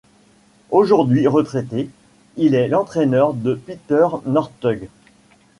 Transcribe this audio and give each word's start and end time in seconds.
Aujourd'hui 0.71 1.27
retraité, 1.27 1.87
il 2.35 2.55
est 2.55 2.67
l'entraîneur 2.67 3.35
de 3.35 3.53
Petter 3.53 4.07
Northug. 4.25 4.89